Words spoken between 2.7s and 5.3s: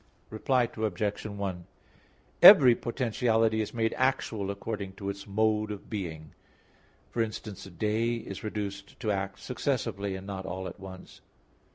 potentiality is made actual according to its